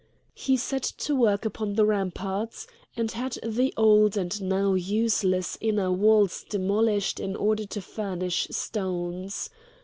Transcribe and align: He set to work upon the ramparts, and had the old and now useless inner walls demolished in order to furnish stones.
He 0.33 0.57
set 0.57 0.81
to 0.81 1.15
work 1.15 1.45
upon 1.45 1.75
the 1.75 1.85
ramparts, 1.85 2.65
and 2.97 3.11
had 3.11 3.37
the 3.45 3.71
old 3.77 4.17
and 4.17 4.41
now 4.41 4.73
useless 4.73 5.59
inner 5.61 5.91
walls 5.91 6.43
demolished 6.49 7.19
in 7.19 7.35
order 7.35 7.67
to 7.67 7.81
furnish 7.81 8.47
stones. 8.49 9.51